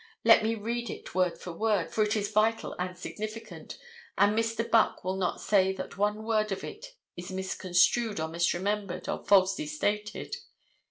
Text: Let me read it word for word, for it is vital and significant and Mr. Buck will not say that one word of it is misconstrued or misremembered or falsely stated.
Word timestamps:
Let 0.23 0.41
me 0.41 0.55
read 0.55 0.89
it 0.89 1.13
word 1.13 1.37
for 1.39 1.51
word, 1.53 1.91
for 1.91 2.03
it 2.03 2.15
is 2.15 2.31
vital 2.31 2.75
and 2.79 2.97
significant 2.97 3.77
and 4.17 4.35
Mr. 4.35 4.67
Buck 4.67 5.03
will 5.03 5.15
not 5.15 5.39
say 5.39 5.73
that 5.73 5.95
one 5.95 6.23
word 6.23 6.51
of 6.51 6.63
it 6.63 6.95
is 7.15 7.29
misconstrued 7.31 8.19
or 8.19 8.27
misremembered 8.27 9.07
or 9.07 9.23
falsely 9.23 9.67
stated. 9.67 10.37